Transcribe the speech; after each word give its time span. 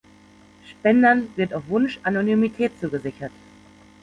Spendern 0.67 1.29
wird 1.35 1.53
auf 1.53 1.67
Wunsch 1.67 1.99
Anonymität 2.01 2.71
zugesichert. 2.81 3.29